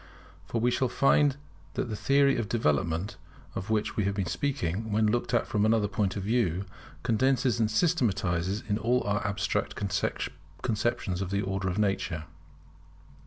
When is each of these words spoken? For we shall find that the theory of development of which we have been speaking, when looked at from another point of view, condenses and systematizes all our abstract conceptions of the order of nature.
For 0.47 0.59
we 0.59 0.71
shall 0.71 0.89
find 0.89 1.37
that 1.75 1.87
the 1.87 1.95
theory 1.95 2.35
of 2.37 2.49
development 2.49 3.17
of 3.53 3.69
which 3.69 3.95
we 3.95 4.05
have 4.05 4.15
been 4.15 4.25
speaking, 4.25 4.91
when 4.91 5.05
looked 5.05 5.31
at 5.31 5.45
from 5.45 5.63
another 5.63 5.87
point 5.87 6.15
of 6.15 6.23
view, 6.23 6.65
condenses 7.03 7.59
and 7.59 7.69
systematizes 7.69 8.63
all 8.81 9.03
our 9.03 9.23
abstract 9.23 9.75
conceptions 9.75 11.21
of 11.21 11.29
the 11.29 11.43
order 11.43 11.69
of 11.69 11.77
nature. 11.77 12.23